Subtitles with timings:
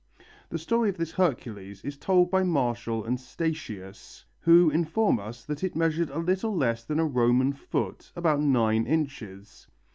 [0.49, 5.63] The story of this Hercules is told by Martial and Statius, who inform us that
[5.63, 9.67] it measured a little less than a Roman foot, about nine inches.